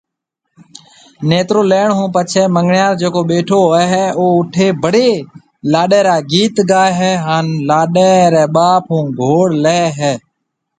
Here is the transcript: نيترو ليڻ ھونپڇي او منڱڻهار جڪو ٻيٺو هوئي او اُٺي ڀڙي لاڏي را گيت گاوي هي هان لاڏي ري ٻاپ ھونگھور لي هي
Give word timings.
نيترو 1.29 1.61
ليڻ 1.71 1.87
ھونپڇي 1.97 2.41
او 2.45 2.53
منڱڻهار 2.55 2.93
جڪو 3.01 3.21
ٻيٺو 3.29 3.57
هوئي 3.67 4.03
او 4.17 4.23
اُٺي 4.37 4.67
ڀڙي 4.81 5.09
لاڏي 5.71 5.99
را 6.07 6.15
گيت 6.31 6.55
گاوي 6.69 6.91
هي 6.99 7.11
هان 7.25 7.45
لاڏي 7.69 8.11
ري 8.33 8.43
ٻاپ 8.55 8.83
ھونگھور 8.93 9.45
لي 9.63 9.81
هي 9.99 10.13